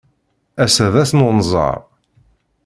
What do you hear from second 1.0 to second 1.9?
ass n unẓar.